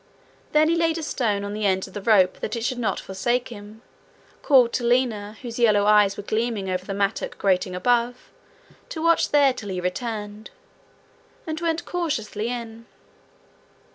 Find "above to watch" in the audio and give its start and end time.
7.75-9.29